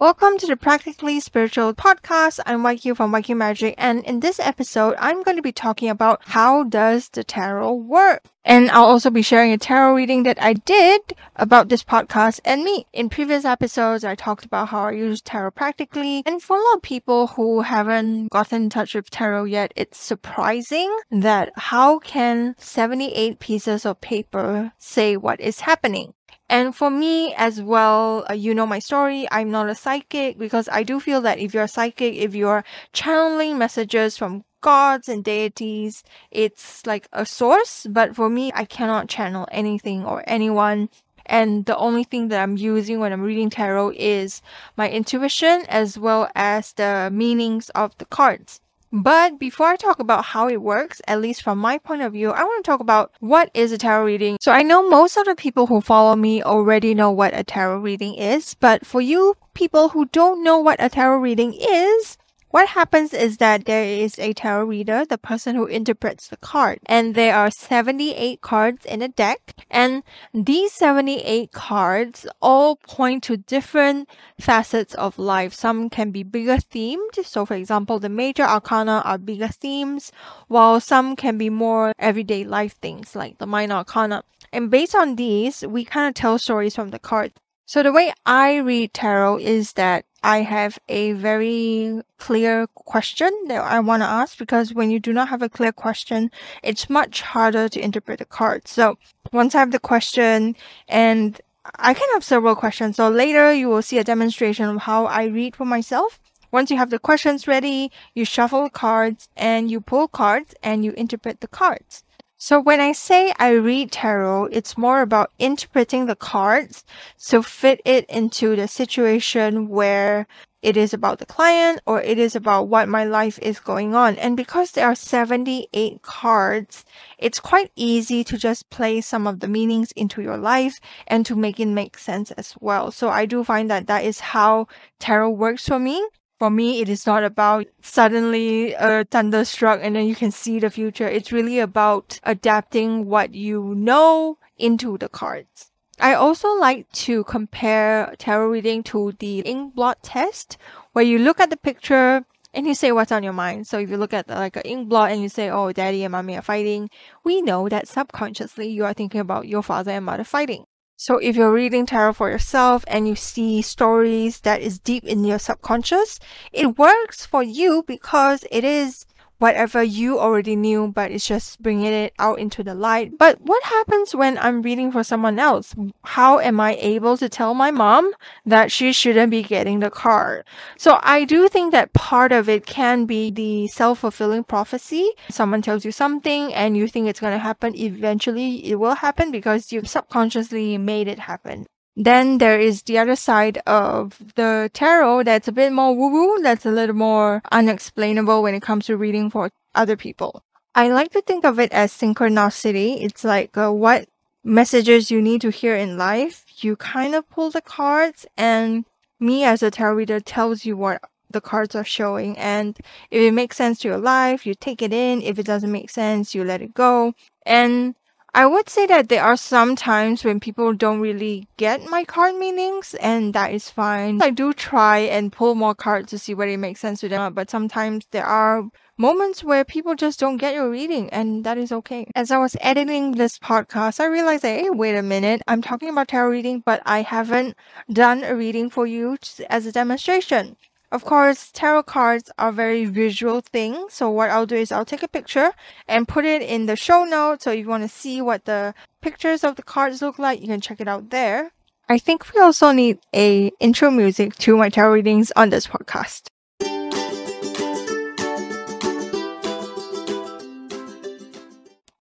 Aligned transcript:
Welcome 0.00 0.38
to 0.38 0.46
the 0.46 0.56
Practically 0.56 1.20
Spiritual 1.20 1.74
podcast. 1.74 2.40
I'm 2.46 2.62
YQ 2.62 2.96
from 2.96 3.12
YQ 3.12 3.36
Magic 3.36 3.74
and 3.76 4.02
in 4.04 4.20
this 4.20 4.40
episode, 4.40 4.94
I'm 4.98 5.22
going 5.22 5.36
to 5.36 5.42
be 5.42 5.52
talking 5.52 5.90
about 5.90 6.22
how 6.24 6.64
does 6.64 7.10
the 7.10 7.22
tarot 7.22 7.74
work? 7.74 8.22
And 8.42 8.70
I'll 8.70 8.86
also 8.86 9.10
be 9.10 9.20
sharing 9.20 9.52
a 9.52 9.58
tarot 9.58 9.94
reading 9.94 10.22
that 10.22 10.42
I 10.42 10.54
did 10.54 11.12
about 11.36 11.68
this 11.68 11.84
podcast 11.84 12.40
and 12.46 12.64
me. 12.64 12.86
In 12.94 13.10
previous 13.10 13.44
episodes, 13.44 14.02
I 14.02 14.14
talked 14.14 14.46
about 14.46 14.68
how 14.68 14.86
I 14.86 14.92
use 14.92 15.20
tarot 15.20 15.50
practically. 15.50 16.22
And 16.24 16.42
for 16.42 16.56
a 16.56 16.62
lot 16.62 16.76
of 16.76 16.82
people 16.82 17.26
who 17.26 17.60
haven't 17.60 18.30
gotten 18.30 18.62
in 18.62 18.70
touch 18.70 18.94
with 18.94 19.10
tarot 19.10 19.44
yet, 19.44 19.70
it's 19.76 19.98
surprising 19.98 20.90
that 21.10 21.52
how 21.56 21.98
can 21.98 22.54
78 22.56 23.38
pieces 23.38 23.84
of 23.84 24.00
paper 24.00 24.72
say 24.78 25.18
what 25.18 25.38
is 25.40 25.60
happening? 25.60 26.14
And 26.50 26.74
for 26.74 26.90
me 26.90 27.32
as 27.34 27.62
well, 27.62 28.26
uh, 28.28 28.32
you 28.34 28.56
know 28.56 28.66
my 28.66 28.80
story. 28.80 29.28
I'm 29.30 29.52
not 29.52 29.70
a 29.70 29.74
psychic 29.76 30.36
because 30.36 30.68
I 30.72 30.82
do 30.82 30.98
feel 30.98 31.20
that 31.20 31.38
if 31.38 31.54
you're 31.54 31.62
a 31.62 31.68
psychic, 31.68 32.16
if 32.16 32.34
you're 32.34 32.64
channeling 32.92 33.56
messages 33.56 34.18
from 34.18 34.44
gods 34.60 35.08
and 35.08 35.22
deities, 35.22 36.02
it's 36.32 36.84
like 36.84 37.06
a 37.12 37.24
source. 37.24 37.86
But 37.88 38.16
for 38.16 38.28
me, 38.28 38.50
I 38.52 38.64
cannot 38.64 39.08
channel 39.08 39.46
anything 39.52 40.04
or 40.04 40.24
anyone. 40.26 40.88
And 41.24 41.66
the 41.66 41.76
only 41.76 42.02
thing 42.02 42.26
that 42.28 42.42
I'm 42.42 42.56
using 42.56 42.98
when 42.98 43.12
I'm 43.12 43.22
reading 43.22 43.48
tarot 43.48 43.92
is 43.94 44.42
my 44.76 44.90
intuition 44.90 45.64
as 45.68 45.96
well 45.96 46.28
as 46.34 46.72
the 46.72 47.10
meanings 47.12 47.70
of 47.70 47.96
the 47.98 48.06
cards. 48.06 48.60
But 48.92 49.38
before 49.38 49.68
I 49.68 49.76
talk 49.76 50.00
about 50.00 50.24
how 50.26 50.48
it 50.48 50.60
works, 50.60 51.00
at 51.06 51.20
least 51.20 51.42
from 51.42 51.58
my 51.58 51.78
point 51.78 52.02
of 52.02 52.12
view, 52.12 52.30
I 52.30 52.42
want 52.42 52.64
to 52.64 52.68
talk 52.68 52.80
about 52.80 53.12
what 53.20 53.50
is 53.54 53.70
a 53.70 53.78
tarot 53.78 54.04
reading. 54.04 54.36
So 54.40 54.50
I 54.50 54.62
know 54.62 54.88
most 54.88 55.16
of 55.16 55.26
the 55.26 55.36
people 55.36 55.68
who 55.68 55.80
follow 55.80 56.16
me 56.16 56.42
already 56.42 56.92
know 56.92 57.10
what 57.12 57.32
a 57.32 57.44
tarot 57.44 57.78
reading 57.78 58.16
is, 58.16 58.54
but 58.54 58.84
for 58.84 59.00
you 59.00 59.36
people 59.54 59.90
who 59.90 60.06
don't 60.06 60.42
know 60.42 60.58
what 60.58 60.82
a 60.82 60.88
tarot 60.88 61.18
reading 61.18 61.54
is, 61.54 62.18
what 62.50 62.68
happens 62.70 63.14
is 63.14 63.36
that 63.38 63.64
there 63.64 63.84
is 63.84 64.18
a 64.18 64.32
tarot 64.32 64.64
reader, 64.64 65.04
the 65.04 65.18
person 65.18 65.54
who 65.54 65.66
interprets 65.66 66.28
the 66.28 66.36
card, 66.36 66.80
and 66.86 67.14
there 67.14 67.34
are 67.34 67.50
78 67.50 68.40
cards 68.40 68.84
in 68.84 69.02
a 69.02 69.08
deck, 69.08 69.54
and 69.70 70.02
these 70.34 70.72
78 70.72 71.52
cards 71.52 72.26
all 72.42 72.76
point 72.76 73.22
to 73.24 73.36
different 73.36 74.08
facets 74.38 74.94
of 74.94 75.18
life. 75.18 75.54
Some 75.54 75.88
can 75.90 76.10
be 76.10 76.22
bigger 76.22 76.56
themed, 76.56 77.24
so 77.24 77.46
for 77.46 77.54
example, 77.54 77.98
the 77.98 78.08
major 78.08 78.42
arcana 78.42 79.02
are 79.04 79.18
bigger 79.18 79.48
themes, 79.48 80.10
while 80.48 80.80
some 80.80 81.16
can 81.16 81.38
be 81.38 81.50
more 81.50 81.92
everyday 81.98 82.44
life 82.44 82.76
things 82.80 83.14
like 83.14 83.38
the 83.38 83.46
minor 83.46 83.76
arcana. 83.76 84.24
And 84.52 84.70
based 84.70 84.94
on 84.94 85.16
these, 85.16 85.64
we 85.66 85.84
kind 85.84 86.08
of 86.08 86.14
tell 86.14 86.38
stories 86.38 86.74
from 86.74 86.90
the 86.90 86.98
cards. 86.98 87.34
So 87.66 87.84
the 87.84 87.92
way 87.92 88.12
I 88.26 88.56
read 88.56 88.92
tarot 88.92 89.38
is 89.38 89.74
that 89.74 90.04
I 90.22 90.42
have 90.42 90.78
a 90.88 91.12
very 91.12 92.02
clear 92.18 92.66
question 92.74 93.30
that 93.48 93.62
I 93.62 93.80
want 93.80 94.02
to 94.02 94.06
ask 94.06 94.36
because 94.36 94.74
when 94.74 94.90
you 94.90 95.00
do 95.00 95.12
not 95.12 95.28
have 95.28 95.42
a 95.42 95.48
clear 95.48 95.72
question, 95.72 96.30
it's 96.62 96.90
much 96.90 97.22
harder 97.22 97.68
to 97.70 97.80
interpret 97.80 98.18
the 98.18 98.26
cards. 98.26 98.70
So 98.70 98.98
once 99.32 99.54
I 99.54 99.60
have 99.60 99.72
the 99.72 99.78
question 99.78 100.56
and 100.88 101.40
I 101.76 101.94
can 101.94 102.08
have 102.12 102.24
several 102.24 102.54
questions. 102.54 102.96
So 102.96 103.08
later 103.08 103.52
you 103.52 103.68
will 103.68 103.82
see 103.82 103.98
a 103.98 104.04
demonstration 104.04 104.68
of 104.68 104.82
how 104.82 105.06
I 105.06 105.24
read 105.24 105.56
for 105.56 105.64
myself. 105.64 106.20
Once 106.52 106.70
you 106.70 106.76
have 106.76 106.90
the 106.90 106.98
questions 106.98 107.46
ready, 107.46 107.90
you 108.14 108.24
shuffle 108.24 108.68
cards 108.68 109.28
and 109.36 109.70
you 109.70 109.80
pull 109.80 110.08
cards 110.08 110.54
and 110.62 110.84
you 110.84 110.92
interpret 110.92 111.40
the 111.40 111.48
cards. 111.48 112.02
So 112.42 112.58
when 112.58 112.80
I 112.80 112.92
say 112.92 113.34
I 113.38 113.50
read 113.50 113.92
tarot, 113.92 114.46
it's 114.46 114.78
more 114.78 115.02
about 115.02 115.30
interpreting 115.38 116.06
the 116.06 116.16
cards 116.16 116.86
to 117.26 117.42
fit 117.42 117.82
it 117.84 118.06
into 118.08 118.56
the 118.56 118.66
situation 118.66 119.68
where 119.68 120.26
it 120.62 120.74
is 120.74 120.94
about 120.94 121.18
the 121.18 121.26
client 121.26 121.82
or 121.84 122.00
it 122.00 122.18
is 122.18 122.34
about 122.34 122.68
what 122.68 122.88
my 122.88 123.04
life 123.04 123.38
is 123.40 123.60
going 123.60 123.94
on. 123.94 124.16
And 124.16 124.38
because 124.38 124.72
there 124.72 124.86
are 124.86 124.94
78 124.94 126.00
cards, 126.00 126.86
it's 127.18 127.40
quite 127.40 127.72
easy 127.76 128.24
to 128.24 128.38
just 128.38 128.70
play 128.70 129.02
some 129.02 129.26
of 129.26 129.40
the 129.40 129.48
meanings 129.48 129.92
into 129.92 130.22
your 130.22 130.38
life 130.38 130.80
and 131.06 131.26
to 131.26 131.36
make 131.36 131.60
it 131.60 131.66
make 131.66 131.98
sense 131.98 132.30
as 132.30 132.54
well. 132.58 132.90
So 132.90 133.10
I 133.10 133.26
do 133.26 133.44
find 133.44 133.70
that 133.70 133.86
that 133.86 134.02
is 134.02 134.20
how 134.20 134.66
tarot 134.98 135.28
works 135.28 135.68
for 135.68 135.78
me 135.78 136.08
for 136.40 136.48
me, 136.48 136.80
it 136.80 136.88
is 136.88 137.06
not 137.06 137.22
about 137.22 137.66
suddenly 137.82 138.72
a 138.72 139.04
thunderstruck 139.04 139.78
and 139.82 139.94
then 139.94 140.06
you 140.06 140.14
can 140.14 140.30
see 140.30 140.58
the 140.58 140.70
future. 140.70 141.06
It's 141.06 141.30
really 141.30 141.58
about 141.58 142.18
adapting 142.22 143.04
what 143.04 143.34
you 143.34 143.74
know 143.76 144.38
into 144.56 144.96
the 144.96 145.10
cards. 145.10 145.70
I 146.00 146.14
also 146.14 146.48
like 146.54 146.90
to 147.04 147.24
compare 147.24 148.14
tarot 148.16 148.48
reading 148.48 148.82
to 148.84 149.12
the 149.18 149.40
ink 149.40 149.74
blot 149.74 150.02
test, 150.02 150.56
where 150.94 151.04
you 151.04 151.18
look 151.18 151.40
at 151.40 151.50
the 151.50 151.58
picture 151.58 152.24
and 152.54 152.66
you 152.66 152.74
say 152.74 152.90
what's 152.90 153.12
on 153.12 153.22
your 153.22 153.34
mind. 153.34 153.66
So 153.66 153.78
if 153.78 153.90
you 153.90 153.98
look 153.98 154.14
at 154.14 154.30
like 154.30 154.56
an 154.56 154.62
ink 154.62 154.88
blot 154.88 155.10
and 155.10 155.20
you 155.20 155.28
say, 155.28 155.50
"Oh, 155.50 155.72
daddy 155.72 156.04
and 156.04 156.12
mommy 156.12 156.38
are 156.38 156.42
fighting," 156.42 156.88
we 157.22 157.42
know 157.42 157.68
that 157.68 157.86
subconsciously 157.86 158.68
you 158.70 158.86
are 158.86 158.94
thinking 158.94 159.20
about 159.20 159.46
your 159.46 159.62
father 159.62 159.90
and 159.90 160.06
mother 160.06 160.24
fighting. 160.24 160.64
So 161.00 161.16
if 161.16 161.34
you're 161.34 161.50
reading 161.50 161.86
tarot 161.86 162.12
for 162.12 162.30
yourself 162.30 162.84
and 162.86 163.08
you 163.08 163.16
see 163.16 163.62
stories 163.62 164.40
that 164.40 164.60
is 164.60 164.78
deep 164.78 165.02
in 165.04 165.24
your 165.24 165.38
subconscious, 165.38 166.20
it 166.52 166.76
works 166.76 167.24
for 167.24 167.42
you 167.42 167.82
because 167.86 168.44
it 168.50 168.64
is 168.64 169.06
whatever 169.40 169.82
you 169.82 170.20
already 170.20 170.54
knew, 170.54 170.92
but 170.94 171.10
it's 171.10 171.26
just 171.26 171.60
bringing 171.60 171.92
it 171.92 172.12
out 172.18 172.38
into 172.38 172.62
the 172.62 172.74
light. 172.74 173.18
But 173.18 173.40
what 173.40 173.62
happens 173.64 174.14
when 174.14 174.38
I'm 174.38 174.62
reading 174.62 174.92
for 174.92 175.02
someone 175.02 175.38
else? 175.38 175.74
How 176.04 176.38
am 176.38 176.60
I 176.60 176.76
able 176.76 177.16
to 177.16 177.28
tell 177.28 177.54
my 177.54 177.70
mom 177.70 178.12
that 178.46 178.70
she 178.70 178.92
shouldn't 178.92 179.30
be 179.30 179.42
getting 179.42 179.80
the 179.80 179.90
card? 179.90 180.44
So 180.78 181.00
I 181.02 181.24
do 181.24 181.48
think 181.48 181.72
that 181.72 181.92
part 181.92 182.32
of 182.32 182.48
it 182.48 182.66
can 182.66 183.06
be 183.06 183.30
the 183.30 183.66
self-fulfilling 183.68 184.44
prophecy. 184.44 185.10
Someone 185.30 185.62
tells 185.62 185.84
you 185.84 185.90
something 185.92 186.54
and 186.54 186.76
you 186.76 186.86
think 186.86 187.08
it's 187.08 187.20
going 187.20 187.32
to 187.32 187.38
happen. 187.38 187.74
Eventually 187.74 188.70
it 188.70 188.76
will 188.76 188.96
happen 188.96 189.30
because 189.30 189.72
you've 189.72 189.88
subconsciously 189.88 190.76
made 190.78 191.08
it 191.08 191.20
happen. 191.20 191.66
Then 191.96 192.38
there 192.38 192.58
is 192.58 192.82
the 192.82 192.98
other 192.98 193.16
side 193.16 193.58
of 193.66 194.34
the 194.36 194.70
tarot 194.72 195.24
that's 195.24 195.48
a 195.48 195.52
bit 195.52 195.72
more 195.72 195.94
woo 195.94 196.10
woo, 196.10 196.42
that's 196.42 196.64
a 196.64 196.70
little 196.70 196.96
more 196.96 197.42
unexplainable 197.52 198.42
when 198.42 198.54
it 198.54 198.62
comes 198.62 198.86
to 198.86 198.96
reading 198.96 199.28
for 199.30 199.50
other 199.74 199.96
people. 199.96 200.42
I 200.74 200.88
like 200.88 201.10
to 201.12 201.20
think 201.20 201.44
of 201.44 201.58
it 201.58 201.72
as 201.72 201.92
synchronicity. 201.92 203.02
It's 203.02 203.24
like 203.24 203.56
uh, 203.56 203.72
what 203.72 204.08
messages 204.44 205.10
you 205.10 205.20
need 205.20 205.40
to 205.42 205.50
hear 205.50 205.74
in 205.74 205.98
life. 205.98 206.44
You 206.58 206.76
kind 206.76 207.14
of 207.14 207.28
pull 207.28 207.50
the 207.50 207.60
cards, 207.60 208.24
and 208.36 208.84
me 209.18 209.44
as 209.44 209.62
a 209.62 209.70
tarot 209.70 209.94
reader 209.94 210.20
tells 210.20 210.64
you 210.64 210.76
what 210.76 211.02
the 211.30 211.40
cards 211.40 211.74
are 211.74 211.84
showing. 211.84 212.38
And 212.38 212.78
if 213.10 213.20
it 213.20 213.32
makes 213.32 213.56
sense 213.56 213.80
to 213.80 213.88
your 213.88 213.98
life, 213.98 214.46
you 214.46 214.54
take 214.54 214.82
it 214.82 214.92
in. 214.92 215.22
If 215.22 215.38
it 215.38 215.46
doesn't 215.46 215.70
make 215.72 215.90
sense, 215.90 216.34
you 216.34 216.44
let 216.44 216.62
it 216.62 216.74
go. 216.74 217.14
And 217.44 217.94
I 218.32 218.46
would 218.46 218.68
say 218.68 218.86
that 218.86 219.08
there 219.08 219.24
are 219.24 219.36
some 219.36 219.74
times 219.74 220.24
when 220.24 220.38
people 220.38 220.72
don't 220.72 221.00
really 221.00 221.48
get 221.56 221.84
my 221.84 222.04
card 222.04 222.36
meanings, 222.36 222.94
and 223.00 223.34
that 223.34 223.52
is 223.52 223.70
fine. 223.70 224.22
I 224.22 224.30
do 224.30 224.52
try 224.52 224.98
and 224.98 225.32
pull 225.32 225.54
more 225.54 225.74
cards 225.74 226.10
to 226.10 226.18
see 226.18 226.34
whether 226.34 226.52
it 226.52 226.58
makes 226.58 226.80
sense 226.80 227.00
to 227.00 227.08
them, 227.08 227.34
but 227.34 227.50
sometimes 227.50 228.06
there 228.12 228.24
are 228.24 228.68
moments 228.96 229.42
where 229.42 229.64
people 229.64 229.94
just 229.94 230.20
don't 230.20 230.36
get 230.36 230.54
your 230.54 230.70
reading, 230.70 231.10
and 231.10 231.42
that 231.44 231.58
is 231.58 231.72
okay. 231.72 232.06
As 232.14 232.30
I 232.30 232.38
was 232.38 232.56
editing 232.60 233.12
this 233.12 233.38
podcast, 233.38 233.98
I 233.98 234.04
realized 234.04 234.44
that, 234.44 234.60
hey, 234.60 234.70
wait 234.70 234.96
a 234.96 235.02
minute, 235.02 235.42
I'm 235.48 235.62
talking 235.62 235.88
about 235.88 236.08
tarot 236.08 236.30
reading, 236.30 236.62
but 236.64 236.82
I 236.86 237.02
haven't 237.02 237.56
done 237.92 238.22
a 238.22 238.36
reading 238.36 238.70
for 238.70 238.86
you 238.86 239.16
as 239.48 239.66
a 239.66 239.72
demonstration. 239.72 240.56
Of 240.92 241.04
course, 241.04 241.50
tarot 241.52 241.84
cards 241.84 242.30
are 242.36 242.50
very 242.50 242.84
visual 242.84 243.40
thing. 243.40 243.86
So 243.90 244.10
what 244.10 244.30
I'll 244.30 244.46
do 244.46 244.56
is 244.56 244.72
I'll 244.72 244.84
take 244.84 245.04
a 245.04 245.08
picture 245.08 245.52
and 245.86 246.08
put 246.08 246.24
it 246.24 246.42
in 246.42 246.66
the 246.66 246.74
show 246.74 247.04
notes. 247.04 247.44
So 247.44 247.52
if 247.52 247.60
you 247.60 247.68
want 247.68 247.84
to 247.84 247.88
see 247.88 248.20
what 248.20 248.44
the 248.44 248.74
pictures 249.00 249.44
of 249.44 249.54
the 249.54 249.62
cards 249.62 250.02
look 250.02 250.18
like, 250.18 250.40
you 250.40 250.48
can 250.48 250.60
check 250.60 250.80
it 250.80 250.88
out 250.88 251.10
there. 251.10 251.52
I 251.88 251.98
think 251.98 252.32
we 252.34 252.40
also 252.40 252.72
need 252.72 252.98
a 253.14 253.50
intro 253.60 253.90
music 253.90 254.34
to 254.36 254.56
my 254.56 254.68
tarot 254.68 254.92
readings 254.92 255.32
on 255.36 255.50
this 255.50 255.66
podcast. 255.66 256.26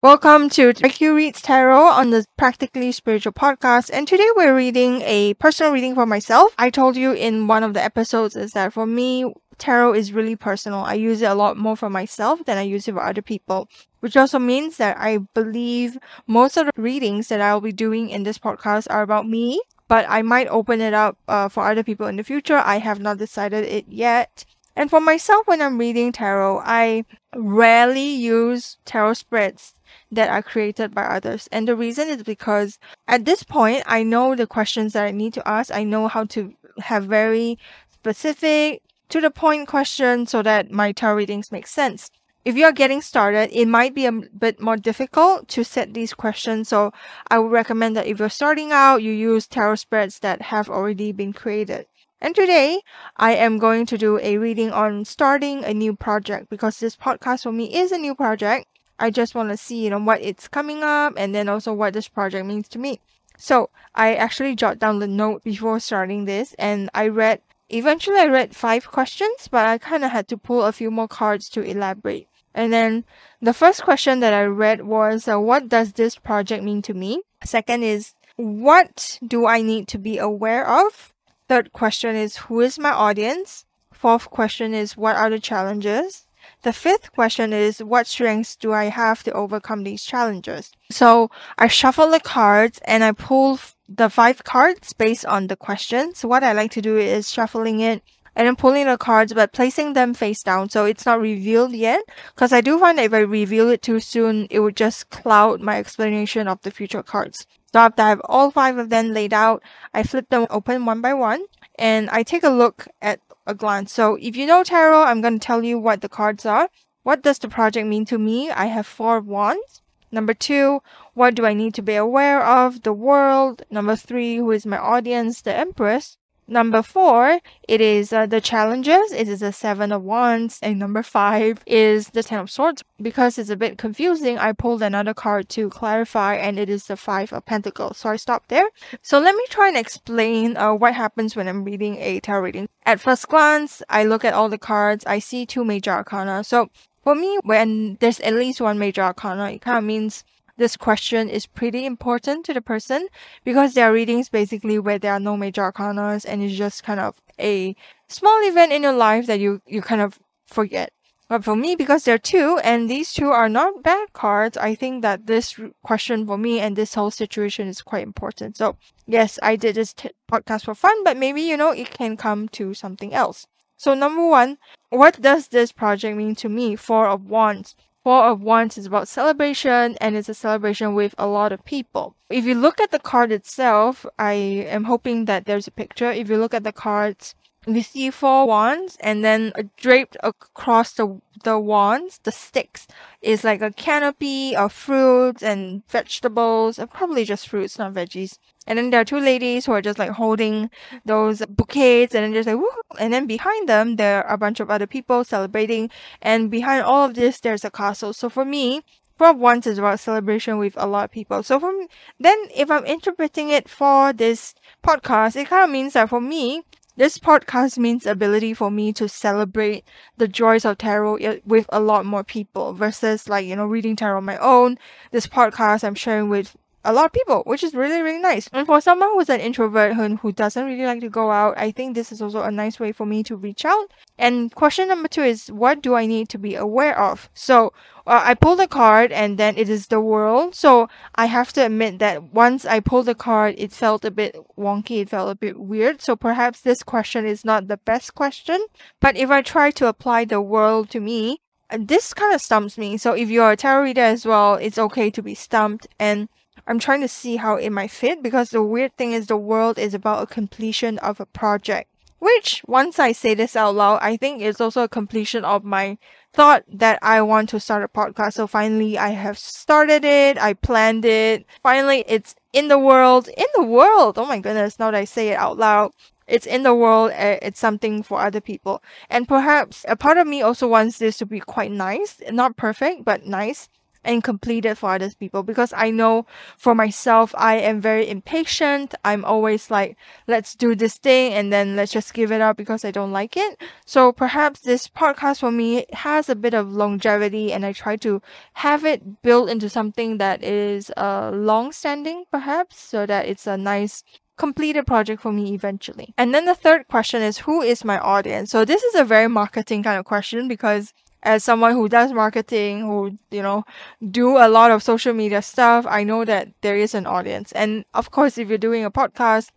Welcome 0.07 0.51
to 0.51 0.73
YQ 0.73 1.17
Reads 1.17 1.43
Tarot 1.43 1.83
on 1.83 2.11
the 2.11 2.25
Practically 2.37 2.93
Spiritual 2.93 3.33
podcast. 3.33 3.91
And 3.93 4.07
today 4.07 4.29
we're 4.37 4.55
reading 4.55 5.03
a 5.03 5.35
personal 5.35 5.73
reading 5.73 5.97
for 5.97 6.07
myself. 6.07 6.55
I 6.57 6.71
told 6.71 6.97
you 6.97 7.11
in 7.11 7.49
one 7.49 7.65
of 7.65 7.75
the 7.75 7.83
episodes 7.83 8.37
is 8.37 8.53
that 8.53 8.73
for 8.73 8.87
me, 8.87 9.35
tarot 9.59 9.95
is 9.95 10.13
really 10.13 10.37
personal. 10.37 10.79
I 10.79 10.95
use 10.95 11.23
it 11.23 11.25
a 11.29 11.35
lot 11.35 11.57
more 11.57 11.75
for 11.75 11.91
myself 11.91 12.45
than 12.45 12.57
I 12.57 12.63
use 12.63 12.87
it 12.87 12.93
for 12.93 13.03
other 13.03 13.21
people, 13.21 13.69
which 13.99 14.17
also 14.17 14.39
means 14.39 14.77
that 14.77 14.97
I 14.97 15.19
believe 15.35 15.99
most 16.29 16.57
of 16.57 16.67
the 16.67 16.81
readings 16.81 17.27
that 17.27 17.41
I'll 17.41 17.61
be 17.61 17.73
doing 17.73 18.09
in 18.09 18.23
this 18.23 18.39
podcast 18.39 18.87
are 18.89 19.03
about 19.03 19.29
me, 19.29 19.61
but 19.89 20.07
I 20.09 20.23
might 20.23 20.47
open 20.47 20.81
it 20.81 20.95
up 20.95 21.19
uh, 21.27 21.49
for 21.49 21.67
other 21.67 21.83
people 21.83 22.07
in 22.07 22.15
the 22.15 22.23
future. 22.23 22.59
I 22.59 22.79
have 22.79 23.01
not 23.01 23.19
decided 23.19 23.65
it 23.65 23.87
yet. 23.89 24.45
And 24.77 24.89
for 24.89 25.01
myself, 25.01 25.49
when 25.49 25.61
I'm 25.61 25.79
reading 25.79 26.13
tarot, 26.13 26.61
I 26.65 27.07
rarely 27.35 28.07
use 28.07 28.79
tarot 28.85 29.15
spreads 29.15 29.73
that 30.11 30.31
are 30.31 30.43
created 30.43 30.95
by 30.95 31.03
others. 31.03 31.49
And 31.53 31.67
the 31.67 31.77
reason 31.77 32.09
is 32.09 32.23
because 32.23 32.79
at 33.09 33.25
this 33.25 33.43
point, 33.43 33.83
I 33.87 34.03
know 34.03 34.35
the 34.35 34.47
questions 34.47 34.93
that 34.93 35.05
I 35.05 35.11
need 35.11 35.35
to 35.35 35.49
ask. 35.49 35.75
I 35.75 35.85
know 35.85 36.09
how 36.09 36.25
to 36.25 36.53
have 36.79 37.05
very 37.05 37.59
specific, 37.93 38.83
to 39.09 39.21
the 39.21 39.31
point 39.31 39.69
questions 39.69 40.31
so 40.31 40.43
that 40.43 40.71
my 40.71 40.93
tarot 40.93 41.17
readings 41.17 41.53
make 41.53 41.67
sense. 41.67 42.11
If 42.45 42.57
you're 42.57 42.73
getting 42.73 43.03
started, 43.03 43.51
it 43.53 43.67
might 43.67 43.95
be 43.95 44.07
a 44.07 44.13
bit 44.13 44.61
more 44.61 44.77
difficult 44.77 45.49
to 45.49 45.65
set 45.65 45.95
these 45.95 46.15
questions. 46.15 46.69
So 46.69 46.93
I 47.29 47.41
would 47.41 47.51
recommend 47.51 47.97
that 47.97 48.07
if 48.07 48.21
you're 48.21 48.29
starting 48.29 48.71
out, 48.71 49.03
you 49.03 49.13
use 49.13 49.49
tarot 49.49 49.77
spreads 49.77 50.21
that 50.21 50.43
have 50.43 50.69
already 50.69 51.11
been 51.11 51.33
created. 51.33 51.87
And 52.21 52.35
today, 52.35 52.81
I 53.17 53.35
am 53.35 53.59
going 53.59 53.85
to 53.87 53.99
do 53.99 54.19
a 54.21 54.39
reading 54.39 54.71
on 54.71 55.05
starting 55.05 55.65
a 55.65 55.75
new 55.75 55.95
project 55.95 56.49
because 56.49 56.79
this 56.79 56.97
podcast 56.97 57.43
for 57.43 57.53
me 57.53 57.75
is 57.75 57.93
a 57.93 57.99
new 57.99 58.15
project. 58.15 58.67
I 58.99 59.11
just 59.11 59.35
want 59.35 59.51
to 59.51 59.57
see, 59.57 59.85
you 59.85 59.91
know, 59.91 59.99
what 59.99 60.23
it's 60.23 60.49
coming 60.49 60.83
up 60.83 61.15
and 61.17 61.35
then 61.35 61.49
also 61.49 61.73
what 61.73 61.95
this 61.95 62.09
project 62.09 62.47
means 62.47 62.69
to 62.69 62.79
me. 62.79 63.01
So 63.39 63.71
I 63.95 64.15
actually 64.15 64.55
jot 64.55 64.79
down 64.79 64.99
the 64.99 65.07
note 65.07 65.45
before 65.45 65.81
starting 65.81 66.25
this 66.25 66.55
and 66.59 66.89
I 66.95 67.09
read, 67.09 67.43
eventually 67.69 68.19
I 68.19 68.27
read 68.27 68.57
five 68.57 68.91
questions, 68.91 69.49
but 69.51 69.67
I 69.67 69.79
kind 69.79 70.05
of 70.05 70.11
had 70.11 70.29
to 70.29 70.39
pull 70.39 70.63
a 70.63 70.73
few 70.73 70.91
more 70.91 71.09
cards 71.09 71.49
to 71.51 71.61
elaborate. 71.63 72.29
And 72.55 72.73
then 72.73 73.05
the 73.43 73.53
first 73.53 73.83
question 73.83 74.21
that 74.21 74.33
I 74.33 74.45
read 74.45 74.87
was, 74.87 75.29
uh, 75.29 75.39
what 75.39 75.69
does 75.69 75.93
this 75.93 76.17
project 76.17 76.65
mean 76.65 76.81
to 76.83 76.95
me? 76.95 77.21
Second 77.45 77.83
is, 77.83 78.15
what 78.37 79.19
do 79.27 79.47
I 79.47 79.61
need 79.61 79.89
to 79.89 79.99
be 79.99 80.17
aware 80.17 80.67
of? 80.67 81.13
Third 81.49 81.73
question 81.73 82.17
is, 82.17 82.37
who 82.37 82.61
is 82.61 82.79
my 82.79 82.91
audience? 82.91 83.67
Fourth 83.93 84.31
question 84.31 84.75
is, 84.75 84.97
what 84.97 85.17
are 85.17 85.31
the 85.31 85.39
challenges? 85.39 86.26
The 86.67 86.73
fifth 86.73 87.13
question 87.13 87.53
is, 87.53 87.79
what 87.81 88.09
strengths 88.09 88.57
do 88.57 88.73
I 88.73 88.87
have 88.87 89.23
to 89.23 89.31
overcome 89.31 89.85
these 89.85 90.03
challenges? 90.03 90.73
So 90.91 91.31
I 91.57 91.69
shuffle 91.69 92.11
the 92.11 92.19
cards 92.19 92.81
and 92.87 93.05
I 93.05 93.13
pull 93.13 93.61
the 93.89 94.11
five 94.11 94.43
cards 94.43 94.93
based 94.93 95.25
on 95.27 95.47
the 95.47 95.55
question. 95.55 96.17
So 96.17 96.27
what 96.27 96.43
I 96.43 96.55
like 96.55 96.73
to 96.73 96.83
do 96.83 96.99
is 96.99 97.31
shuffling 97.31 97.79
it 97.79 98.03
and 98.35 98.49
then 98.49 98.57
pulling 98.57 98.87
the 98.87 98.99
cards 98.99 99.33
but 99.33 99.53
placing 99.53 99.93
them 99.93 100.13
face 100.13 100.43
down 100.43 100.69
so 100.69 100.87
it's 100.87 101.07
not 101.07 101.21
revealed 101.21 101.73
yet 101.73 102.03
because 102.35 102.53
I 102.53 102.63
do 102.63 102.81
find 102.81 102.99
that 102.99 103.05
if 103.05 103.15
I 103.15 103.21
reveal 103.21 103.71
it 103.71 103.81
too 103.81 104.01
soon 104.01 104.49
it 104.51 104.59
would 104.59 104.77
just 104.77 105.09
cloud 105.11 105.61
my 105.61 105.79
explanation 105.79 106.49
of 106.49 106.61
the 106.63 106.73
future 106.73 107.05
cards. 107.05 107.47
So 107.73 107.79
after 107.79 108.03
I 108.03 108.09
have 108.09 108.23
all 108.25 108.51
five 108.51 108.77
of 108.77 108.91
them 108.91 109.15
laid 109.15 109.33
out, 109.33 109.63
I 109.95 110.03
flip 110.03 110.31
them 110.31 110.49
open 110.51 110.85
one 110.85 111.01
by 111.01 111.15
one 111.15 111.45
and 111.79 112.11
I 112.11 112.25
take 112.25 112.43
a 112.43 112.51
look 112.51 112.89
at 113.01 113.21
a 113.47 113.55
glance. 113.55 113.93
So 113.93 114.17
if 114.21 114.37
you 114.37 114.47
know 114.47 114.65
tarot, 114.65 115.05
I'm 115.05 115.21
going 115.21 115.39
to 115.39 115.47
tell 115.47 115.63
you 115.63 115.79
what 115.79 116.01
the 116.01 116.09
cards 116.09 116.45
are. 116.45 116.69
What 117.03 117.23
does 117.23 117.39
the 117.39 117.49
project 117.49 117.87
mean 117.87 118.05
to 118.07 118.19
me? 118.19 118.51
I 118.51 118.67
have 118.67 118.87
four 118.87 119.21
wands. 119.21 119.83
Number 120.11 120.35
two, 120.35 120.83
what 121.15 121.35
do 121.35 121.45
I 121.45 121.55
need 121.55 121.75
to 121.75 121.83
be 121.83 121.95
aware 121.95 122.45
of? 122.45 122.83
The 122.83 122.93
world. 122.93 123.63
Number 123.71 123.97
three, 123.97 124.37
who 124.37 124.51
is 124.51 124.67
my 124.67 124.79
audience? 124.79 125.43
The 125.43 125.55
Empress. 125.55 126.19
Number 126.49 126.83
four, 126.83 127.41
it 127.69 127.81
is 127.81 128.13
uh, 128.13 128.27
the 128.27 128.41
challenges. 128.41 129.11
It 129.13 129.29
is 129.29 129.43
a 129.43 129.53
seven 129.53 129.91
of 129.91 130.03
wands. 130.03 130.59
And 130.63 130.79
number 130.79 131.03
five 131.03 131.63
is 131.67 132.09
the 132.11 132.23
ten 132.23 132.41
of 132.41 132.51
swords. 132.51 132.85
Because 133.03 133.37
it's 133.37 133.51
a 133.51 133.57
bit 133.57 133.79
confusing, 133.79 134.39
I 134.39 134.53
pulled 134.53 134.83
another 134.83 135.13
card 135.13 135.49
to 135.51 135.69
clarify 135.69 136.35
and 136.37 136.59
it 136.59 136.71
is 136.71 136.87
the 136.87 136.97
five 136.97 137.33
of 137.33 137.45
pentacles. 137.45 137.99
So 137.99 138.11
I 138.11 138.17
stopped 138.17 138.49
there. 138.49 138.69
So 139.03 139.19
let 139.19 139.35
me 139.35 139.45
try 139.51 139.69
and 139.69 139.77
explain 139.77 140.57
uh, 140.57 140.73
what 140.75 140.95
happens 140.95 141.35
when 141.35 141.49
I'm 141.49 141.65
reading 141.65 141.97
a 141.99 142.21
tarot 142.21 142.43
reading. 142.43 142.69
At 142.85 143.01
first 143.01 143.29
glance, 143.29 143.83
I 143.89 144.05
look 144.05 144.25
at 144.25 144.35
all 144.35 144.49
the 144.49 144.59
cards. 144.59 145.05
I 145.07 145.19
see 145.19 145.47
two 145.47 145.65
major 145.65 145.91
arcana. 145.91 146.45
So 146.45 146.71
for 147.03 147.15
me, 147.15 147.39
when 147.43 147.97
there's 148.01 148.21
at 148.21 148.35
least 148.35 148.61
one 148.61 148.79
major 148.79 149.03
arcana, 149.03 149.51
it 149.51 149.61
kind 149.61 149.79
of 149.79 149.85
means 149.85 150.25
this 150.57 150.77
question 150.77 151.29
is 151.29 151.47
pretty 151.47 151.85
important 151.85 152.45
to 152.47 152.55
the 152.55 152.61
person 152.61 153.09
because 153.45 153.75
there 153.75 153.91
are 153.91 153.93
readings 153.93 154.29
basically 154.29 154.79
where 154.79 154.99
there 154.99 155.13
are 155.13 155.21
no 155.21 155.37
major 155.37 155.71
arcanas 155.71 156.25
and 156.27 156.43
it's 156.43 156.57
just 156.57 156.83
kind 156.83 157.01
of 157.01 157.21
a 157.39 157.77
small 158.09 158.41
event 158.47 158.73
in 158.73 158.83
your 158.83 158.93
life 158.93 159.27
that 159.27 159.41
you, 159.41 159.61
you 159.67 159.83
kind 159.83 160.01
of 160.01 160.19
forget. 160.47 160.93
But 161.29 161.43
for 161.43 161.57
me, 161.57 161.75
because 161.75 162.05
there 162.05 162.15
are 162.15 162.19
two, 162.19 162.61
and 162.63 162.89
these 162.89 163.13
two 163.13 163.31
are 163.31 163.49
not 163.49 163.83
bad 163.83 164.13
cards, 164.13 164.57
I 164.57 164.77
think 164.77 165.03
that 165.03 165.27
this 165.27 165.59
question 165.83 166.25
for 166.25 166.39
me 166.39 166.61
and 166.61 166.77
this 166.77 166.95
whole 166.95 167.11
situation 167.11 167.67
is 167.67 167.83
quite 167.83 168.05
important. 168.05 168.57
So, 168.57 168.77
yes, 169.07 169.37
I 169.43 169.57
did 169.57 169.75
this 169.75 169.93
t- 169.93 170.11
podcast 170.31 170.67
for 170.67 170.75
fun, 170.77 171.03
but 171.03 171.17
maybe, 171.17 171.43
you 171.43 171.57
know, 171.57 171.73
it 171.73 171.91
can 171.91 172.17
come 172.17 172.49
to 172.51 172.75
something 172.75 173.13
else. 173.13 173.49
So, 173.77 173.93
number 173.93 174.25
one, 174.25 174.59
what 174.91 175.21
does 175.21 175.49
this 175.49 175.73
project 175.73 176.17
mean 176.17 176.37
to 176.37 176.49
me? 176.49 176.77
Four 176.77 177.09
of 177.09 177.29
Wands. 177.29 177.75
Four 178.07 178.27
of 178.27 178.41
Wands 178.41 178.79
is 178.79 178.87
about 178.87 179.09
celebration 179.09 179.97
and 180.01 180.17
it's 180.17 180.29
a 180.29 180.35
celebration 180.35 180.95
with 180.95 181.13
a 181.19 181.27
lot 181.27 181.51
of 181.51 181.65
people. 181.65 182.15
If 182.31 182.45
you 182.45 182.55
look 182.55 182.81
at 182.81 182.93
the 182.93 183.01
card 183.01 183.33
itself, 183.33 184.07
I 184.17 184.35
am 184.35 184.85
hoping 184.85 185.25
that 185.25 185.47
there's 185.47 185.67
a 185.67 185.73
picture. 185.73 186.13
If 186.13 186.31
you 186.31 186.37
look 186.39 186.55
at 186.55 186.63
the 186.63 186.71
cards, 186.71 187.35
we 187.67 187.83
see 187.83 188.11
four 188.11 188.47
wands 188.47 188.97
and 189.01 189.25
then 189.25 189.53
draped 189.77 190.17
across 190.23 190.93
the 190.93 191.21
the 191.43 191.59
wands, 191.59 192.19
the 192.25 192.33
sticks, 192.33 192.87
is 193.21 193.45
like 193.45 193.61
a 193.61 193.71
canopy 193.71 194.57
of 194.57 194.73
fruits 194.73 195.43
and 195.43 195.87
vegetables, 195.89 196.81
probably 196.93 197.25
just 197.25 197.49
fruits, 197.49 197.79
not 197.79 197.93
veggies. 197.93 198.39
And 198.67 198.79
then 198.79 198.91
there 198.91 199.01
are 199.01 199.05
two 199.05 199.21
ladies 199.21 199.67
who 199.67 199.73
are 199.73 199.83
just 199.83 199.99
like 199.99 200.11
holding 200.11 200.71
those 201.05 201.45
bouquets 201.47 202.15
and 202.15 202.25
then 202.25 202.33
just 202.33 202.49
like, 202.49 202.57
woo! 202.57 202.69
And 202.99 203.13
then 203.13 203.27
behind 203.27 203.69
them, 203.69 203.97
there 203.97 204.27
are 204.27 204.35
a 204.35 204.39
bunch 204.39 204.59
of 204.59 204.71
other 204.71 204.87
people 204.87 205.23
celebrating. 205.23 205.91
And 206.21 206.51
behind 206.51 206.83
all 206.83 207.05
of 207.05 207.15
this, 207.15 207.39
there's 207.39 207.65
a 207.65 207.71
castle. 207.71 208.13
So 208.13 208.29
for 208.29 208.45
me, 208.45 208.83
Four 209.17 209.29
of 209.29 209.39
Wands 209.39 209.67
is 209.67 209.79
about 209.79 210.01
celebration 210.01 210.59
with 210.59 210.75
a 210.77 210.87
lot 210.87 211.05
of 211.05 211.11
people. 211.11 211.43
So 211.43 211.59
from 211.61 211.87
then 212.21 212.37
if 212.55 212.71
I'm 212.71 212.85
interpreting 212.85 213.51
it 213.51 213.69
for 213.69 214.13
this 214.13 214.55
podcast, 214.85 215.37
it 215.37 215.49
kind 215.49 215.65
of 215.65 215.71
means 215.71 215.95
that 215.95 216.11
for 216.11 216.21
me, 216.21 216.65
this 216.97 217.19
podcast 217.19 217.79
means 217.79 218.07
ability 218.07 218.55
for 218.55 218.71
me 218.71 218.93
to 218.95 219.09
celebrate 219.09 219.85
the 220.17 220.29
joys 220.29 220.65
of 220.65 220.79
tarot 220.79 221.17
eh, 221.17 221.39
with 221.45 221.67
a 221.71 221.81
lot 221.81 222.07
more 222.07 222.25
people 222.25 222.73
versus 222.73 223.29
like, 223.29 223.47
you 223.47 223.57
know, 223.57 223.67
reading 223.67 223.97
tarot 223.97 224.17
on 224.19 224.25
my 224.25 224.39
own. 224.39 224.79
This 225.11 225.27
podcast 225.27 225.85
I'm 225.85 225.95
sharing 225.95 226.29
with 226.29 226.57
a 226.87 226.93
lot 226.93 227.07
of 227.07 227.13
people, 227.13 227.43
which 227.47 227.65
is 227.65 227.75
really, 227.75 228.01
really 228.01 228.21
nice. 228.21 228.49
And 228.53 228.67
for 228.67 228.81
someone 228.81 229.11
who's 229.13 229.29
an 229.29 229.41
introvert 229.41 229.95
who, 229.95 230.17
who 230.17 230.33
doesn't 230.33 230.65
really 230.65 230.87
like 230.87 231.01
to 231.01 231.09
go 231.09 231.31
out, 231.31 231.59
I 231.59 231.73
think 231.73 231.95
this 231.95 232.13
is 232.13 232.23
also 232.23 232.43
a 232.43 232.51
nice 232.51 232.79
way 232.79 232.93
for 232.93 233.05
me 233.05 233.23
to 233.25 233.37
reach 233.37 233.65
out. 233.65 233.93
And 234.17 234.55
question 234.55 234.89
number 234.89 235.09
two 235.09 235.23
is, 235.23 235.49
what 235.49 235.83
do 235.83 235.95
I 235.95 236.07
need 236.07 236.29
to 236.31 236.39
be 236.39 236.55
aware 236.55 236.99
of? 236.99 237.29
So 237.35 237.73
uh, 238.07 238.23
I 238.25 238.35
pulled 238.35 238.61
a 238.61 238.69
card 238.69 239.11
and 239.11 239.37
then 239.37 239.57
it 239.59 239.69
is 239.69 239.89
the 239.89 240.01
world. 240.01 240.55
So 240.55 240.89
I 241.17 241.27
have 241.27 241.53
to 241.55 241.67
admit 241.67 241.99
that 241.99 242.33
once 242.33 242.65
I 242.65 242.79
pulled 242.79 243.07
the 243.07 243.15
card, 243.17 243.57
it 243.59 243.73
felt 243.73 244.05
a 244.05 244.11
bit 244.11 244.37
wonky. 244.57 245.01
It 245.03 245.11
felt 245.11 245.31
a 245.31 245.35
bit 245.35 245.59
weird. 245.59 246.01
So 246.01 246.15
perhaps 246.15 246.61
this 246.61 246.85
question 246.85 247.27
is 247.27 247.45
not 247.45 247.67
the 247.67 247.79
best 247.79 248.15
question. 248.15 248.65
But 249.01 249.17
if 249.17 249.29
I 249.29 249.43
try 249.43 249.73
to 249.73 249.89
apply 249.89 250.25
the 250.25 250.41
world 250.41 250.89
to 250.91 251.01
me, 251.01 251.41
uh, 251.69 251.79
this 251.81 252.15
kind 252.15 252.33
of 252.33 252.41
stumps 252.41 252.79
me. 252.79 252.97
So 252.97 253.13
if 253.13 253.29
you're 253.29 253.51
a 253.51 253.57
tarot 253.57 253.83
reader 253.83 254.03
as 254.03 254.25
well, 254.25 254.55
it's 254.55 254.79
okay 254.79 255.11
to 255.11 255.21
be 255.21 255.35
stumped. 255.35 255.89
And 255.99 256.29
I'm 256.67 256.79
trying 256.79 257.01
to 257.01 257.09
see 257.09 257.37
how 257.37 257.57
it 257.57 257.71
might 257.71 257.91
fit 257.91 258.23
because 258.23 258.51
the 258.51 258.63
weird 258.63 258.97
thing 258.97 259.13
is 259.13 259.27
the 259.27 259.37
world 259.37 259.79
is 259.79 259.95
about 259.95 260.23
a 260.23 260.27
completion 260.27 260.99
of 260.99 261.21
a 261.21 261.27
project. 261.27 261.89
Which, 262.19 262.63
once 262.67 262.99
I 262.99 263.13
say 263.13 263.35
this 263.35 263.55
out 263.55 263.75
loud, 263.75 263.99
I 264.01 264.17
think 264.17 264.41
is 264.41 264.61
also 264.61 264.83
a 264.83 264.89
completion 264.89 265.45
of 265.45 265.65
my 265.65 265.99
thought 266.33 266.65
that 266.67 266.99
I 267.03 267.21
want 267.21 267.51
to 267.51 267.61
start 267.61 267.85
a 267.85 267.89
podcast. 267.89 268.35
So 268.35 268.47
finally, 268.47 268.97
I 268.97 269.11
have 269.11 269.39
started 269.39 270.05
it. 270.05 270.39
I 270.39 270.55
planned 270.55 271.05
it. 271.05 271.47
Finally, 271.63 272.05
it's 272.09 272.35
in 272.53 272.69
the 272.69 272.79
world. 272.79 273.29
In 273.37 273.47
the 273.55 273.63
world! 273.63 274.19
Oh 274.19 274.25
my 274.25 274.41
goodness, 274.41 274.79
now 274.79 274.91
that 274.91 274.99
I 274.99 275.05
say 275.05 275.29
it 275.29 275.37
out 275.37 275.59
loud. 275.59 275.93
It's 276.27 276.47
in 276.47 276.63
the 276.63 276.75
world. 276.75 277.13
Eh, 277.15 277.39
it's 277.43 277.61
something 277.61 278.03
for 278.03 278.21
other 278.21 278.41
people. 278.41 278.83
And 279.11 279.29
perhaps 279.29 279.85
a 279.87 279.95
part 279.95 280.17
of 280.19 280.27
me 280.27 280.43
also 280.43 280.67
wants 280.67 280.99
this 280.99 281.19
to 281.19 281.27
be 281.27 281.39
quite 281.39 281.71
nice. 281.71 282.21
Not 282.31 282.57
perfect, 282.57 283.05
but 283.05 283.27
nice 283.27 283.69
and 284.07 284.23
complete 284.23 284.65
it 284.65 284.79
for 284.79 284.91
other 284.95 285.11
people 285.11 285.43
because 285.43 285.73
I 285.77 285.91
know 285.91 286.27
for 286.57 286.75
myself, 286.75 287.35
I 287.37 287.57
am 287.57 287.81
very 287.81 288.09
impatient. 288.09 288.95
I'm 289.05 289.25
always 289.25 289.71
like, 289.71 289.97
let's 290.27 290.55
do 290.55 290.75
this 290.75 290.97
thing 290.99 291.33
and 291.33 291.53
then 291.53 291.77
let's 291.77 291.93
just 291.93 292.15
give 292.15 292.33
it 292.33 292.41
up 292.41 292.57
because 292.57 292.85
I 292.85 292.91
don't 292.91 293.13
like 293.13 293.37
it. 293.37 293.61
So 293.85 294.13
perhaps 294.13 294.61
this 294.61 294.89
podcast 294.89 295.41
for 295.41 295.51
me 295.51 295.87
has 295.93 296.29
a 296.29 296.35
bit 296.37 296.55
of 296.55 296.73
longevity 296.73 297.53
and 297.53 297.67
I 297.67 297.73
try 297.73 297.97
to 297.97 298.23
have 298.55 298.85
it 298.85 299.23
built 299.23 299.51
into 299.51 299.69
something 299.69 300.19
that 300.19 300.43
is 300.43 300.91
uh, 300.97 301.31
long 301.35 301.73
standing 301.73 302.25
perhaps 302.31 302.81
so 302.81 303.07
that 303.07 303.27
it's 303.27 303.47
a 303.47 303.57
nice 303.57 304.03
completed 304.37 304.87
project 304.87 305.23
for 305.23 305.33
me 305.33 305.55
eventually. 305.55 306.15
And 306.17 306.35
then 306.35 306.45
the 306.45 306.55
third 306.55 306.89
question 306.89 307.23
is 307.23 307.39
who 307.39 307.63
is 307.63 307.85
my 307.85 307.99
audience? 307.99 308.51
So 308.51 308.65
this 308.65 308.83
is 308.83 308.95
a 308.95 309.05
very 309.05 309.29
marketing 309.29 309.83
kind 309.83 309.99
of 309.99 310.05
question 310.05 310.49
because 310.49 310.93
as 311.27 311.43
someone 311.43 311.73
who 311.73 311.89
does 311.89 312.13
marketing, 312.13 312.83
who, 312.83 313.19
you 313.33 313.43
know, 313.43 313.65
do 314.11 314.39
a 314.39 314.49
lot 314.49 314.71
of 314.71 314.83
social 314.83 315.13
media 315.13 315.43
stuff, 315.43 315.85
I 315.89 316.05
know 316.05 316.25
that 316.25 316.49
there 316.61 316.77
is 316.77 316.95
an 316.95 317.05
audience. 317.05 317.51
And 317.53 317.85
of 317.95 318.13
course, 318.13 318.39
if 318.39 318.49
you're 318.49 318.59
doing 318.59 318.85
a 318.85 318.91
podcast, 318.93 319.51